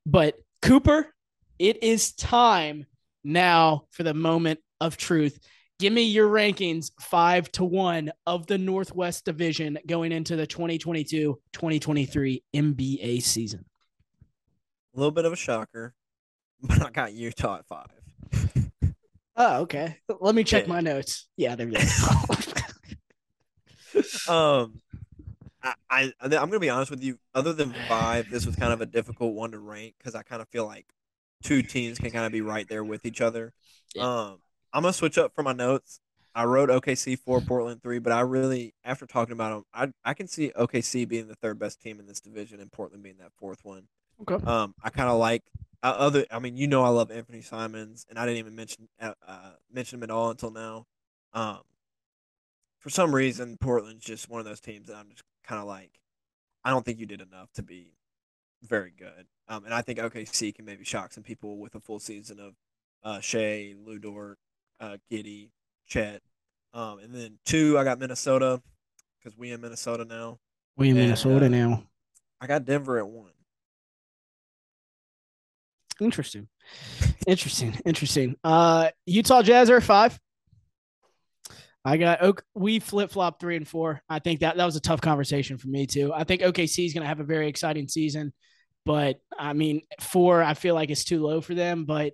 [0.06, 1.14] But Cooper,
[1.58, 2.86] it is time
[3.24, 5.40] now for the moment of truth.
[5.80, 11.40] Give me your rankings five to one of the Northwest Division going into the 2022
[11.54, 13.66] 2023 NBA season.
[14.94, 15.94] A little bit of a shocker,
[16.62, 17.88] but I got Utah at five.
[19.42, 19.96] Oh, okay.
[20.20, 20.74] Let me check yeah.
[20.74, 21.30] my notes.
[21.38, 21.84] Yeah, there you go.
[24.30, 24.82] um,
[25.62, 27.18] I, I I'm gonna be honest with you.
[27.34, 30.42] Other than five, this was kind of a difficult one to rank because I kind
[30.42, 30.86] of feel like
[31.44, 33.54] two teams can kind of be right there with each other.
[33.94, 34.04] Yeah.
[34.04, 34.40] Um,
[34.74, 36.00] I'm gonna switch up for my notes.
[36.36, 40.14] I wrote OKC four, Portland three, but I really, after talking about them, I I
[40.14, 43.32] can see OKC being the third best team in this division and Portland being that
[43.38, 43.88] fourth one.
[44.22, 44.46] Okay.
[44.46, 45.44] Um, I kind of like
[45.84, 46.26] uh, other.
[46.32, 49.52] I mean, you know, I love Anfernee Simons, and I didn't even mention uh, uh
[49.72, 50.86] mention him at all until now.
[51.34, 51.60] Um,
[52.80, 56.00] for some reason, Portland's just one of those teams that I'm just kind of like,
[56.64, 57.94] I don't think you did enough to be
[58.64, 59.28] very good.
[59.48, 62.54] Um, and I think OKC can maybe shock some people with a full season of
[63.04, 64.38] uh, Lu Dort,
[64.80, 65.50] uh, Giddey,
[65.88, 66.22] Chet.
[66.74, 68.62] Um, and then two, I got Minnesota
[69.18, 70.40] because we in Minnesota now.
[70.78, 71.84] We in and, Minnesota uh, now.
[72.40, 73.32] I got Denver at one.
[76.00, 76.48] Interesting.
[77.28, 77.78] Interesting.
[77.86, 78.36] Interesting.
[78.44, 80.18] Uh, Utah Jazz are five.
[81.90, 84.02] I got we flip flop three and four.
[84.08, 86.14] I think that that was a tough conversation for me too.
[86.14, 88.32] I think OKC is going to have a very exciting season,
[88.86, 91.86] but I mean four I feel like it's too low for them.
[91.86, 92.14] But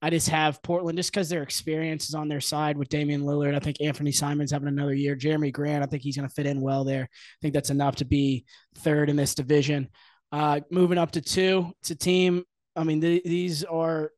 [0.00, 3.54] I just have Portland just because their experience is on their side with Damian Lillard.
[3.54, 5.16] I think Anfernee Simons having another year.
[5.16, 7.02] Jerami Grant, I think he's going to fit in well there.
[7.02, 8.44] I think that's enough to be
[8.78, 9.88] third in this division.
[10.32, 12.44] Uh, moving up to two, it's a team.
[12.76, 14.12] I mean, th- these are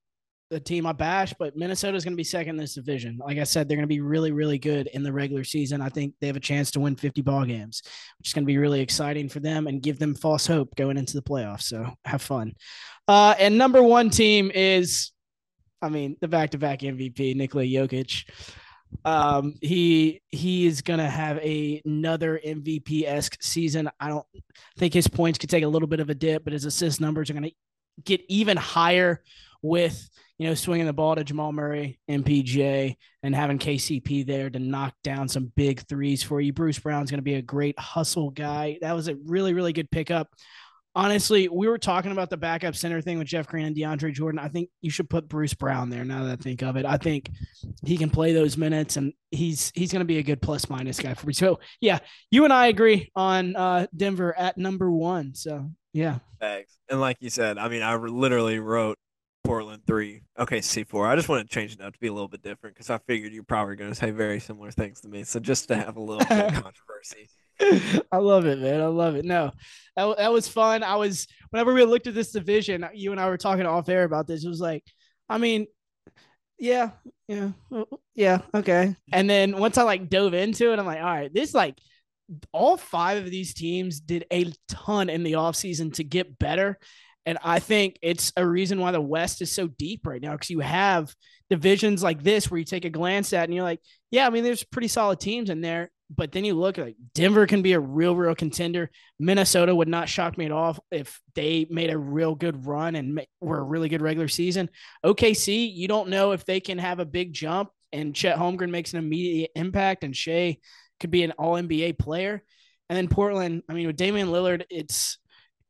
[0.53, 3.19] the team I bash, but Minnesota is going to be second in this division.
[3.19, 5.81] Like I said, they're going to be really, really good in the regular season.
[5.81, 7.83] I think they have a chance to win 50 ball games,
[8.19, 10.99] which is going to be really exciting for them and give them false hope going
[10.99, 11.63] into the playoffs.
[11.63, 12.53] So have fun.
[13.09, 15.13] Uh, and number one team is,
[15.81, 18.29] I mean, the back-to-back MVP, Nikola Jokic.
[19.07, 23.89] Um, he he is gonna have a, another MVP esque season.
[23.99, 24.27] I don't
[24.77, 27.31] think his points could take a little bit of a dip, but his assist numbers
[27.31, 27.53] are gonna
[28.05, 29.23] get even higher
[29.63, 34.59] with you know, swinging the ball to Jamal Murray, MPJ, and having KCP there to
[34.59, 36.53] knock down some big threes for you.
[36.53, 38.79] Bruce Brown's going to be a great hustle guy.
[38.81, 40.29] That was a really, really good pickup.
[40.95, 44.39] Honestly, we were talking about the backup center thing with Jeff Green and DeAndre Jordan.
[44.39, 46.05] I think you should put Bruce Brown there.
[46.05, 47.31] Now that I think of it, I think
[47.85, 50.99] he can play those minutes, and he's he's going to be a good plus minus
[50.99, 51.33] guy for me.
[51.33, 55.35] So yeah, you and I agree on uh, Denver at number one.
[55.35, 56.77] So yeah, thanks.
[56.91, 58.99] And like you said, I mean, I literally wrote
[59.45, 60.23] Portland three.
[60.39, 61.07] OKC four.
[61.07, 62.99] I just want to change it up to be a little bit different because I
[62.99, 65.25] figured you're probably going to say very similar things to me.
[65.25, 67.29] So just to have a little bit of controversy.
[68.11, 68.81] I love it, man.
[68.81, 69.25] I love it.
[69.25, 69.53] No,
[69.97, 70.83] that, that was fun.
[70.83, 74.05] I was whenever we looked at this division, you and I were talking off air
[74.05, 74.45] about this.
[74.45, 74.85] It was like,
[75.29, 75.67] I mean,
[76.59, 76.91] yeah,
[77.29, 77.51] yeah,
[78.15, 78.97] yeah, okay.
[79.13, 81.79] And then once I like dove into it, I'm like, all right, this like
[82.53, 86.79] all five of these teams did a ton in the offseason to get better.
[87.25, 90.51] And I think it's a reason why the West is so deep right now because
[90.51, 91.15] you have
[91.51, 93.81] divisions like this where you take a glance at and you're like,
[94.11, 95.91] yeah, I mean, there's pretty solid teams in there.
[96.15, 98.91] But then you look like Denver can be a real, real contender.
[99.19, 103.25] Minnesota would not shock me at all if they made a real good run and
[103.41, 104.69] were a really good regular season.
[105.07, 108.93] OKC, you don't know if they can have a big jump and Chet Holmgren makes
[108.93, 110.59] an immediate impact and Shai
[111.01, 112.43] could be an all NBA player.
[112.89, 115.19] And then Portland, I mean, with Damian Lillard, it's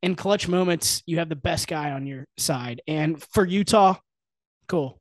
[0.03, 2.81] in clutch moments, you have the best guy on your side.
[2.87, 3.95] And for Utah,
[4.67, 4.99] cool.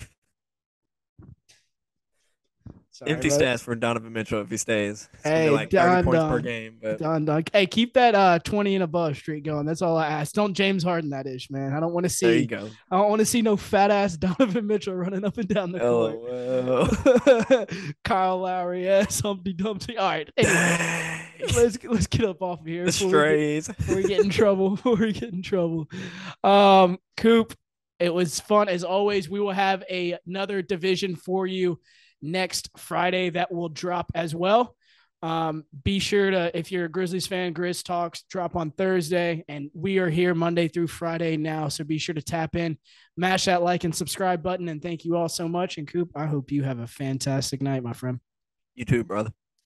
[2.91, 5.07] Sorry, Empty stats for Donovan Mitchell if he stays.
[5.13, 6.79] It's hey, like Don, 30 points Don, per game.
[6.81, 6.99] But...
[6.99, 7.45] Don, Don.
[7.53, 9.65] Hey, keep that uh 20 and above streak going.
[9.65, 10.33] That's all I ask.
[10.33, 11.73] Don't James Harden that ish, man.
[11.73, 12.25] I don't want to see.
[12.25, 12.69] There you go.
[12.91, 15.81] I don't want to see no fat ass Donovan Mitchell running up and down the
[15.81, 17.69] oh, court.
[17.79, 17.93] Well.
[18.03, 19.97] Kyle Lowry, yes, Humpty Dumpty.
[19.97, 20.29] All right.
[20.35, 21.18] Anyway,
[21.55, 22.85] let's let's get up off of here.
[22.85, 23.67] The strays.
[23.67, 24.69] We get, before we get in trouble.
[24.75, 25.89] Before we get in trouble.
[26.43, 27.53] Um, Coop,
[27.99, 29.29] it was fun as always.
[29.29, 31.79] We will have a, another division for you
[32.21, 34.75] next Friday that will drop as well.
[35.21, 39.69] Um, be sure to, if you're a Grizzlies fan, Grizz Talks drop on Thursday, and
[39.73, 41.67] we are here Monday through Friday now.
[41.67, 42.77] So be sure to tap in,
[43.17, 44.69] mash that like and subscribe button.
[44.69, 45.77] And thank you all so much.
[45.77, 48.19] And Coop, I hope you have a fantastic night, my friend.
[48.75, 49.31] You too, brother.